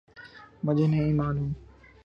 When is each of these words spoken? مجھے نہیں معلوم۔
مجھے 0.63 0.87
نہیں 0.87 1.13
معلوم۔ 1.13 1.51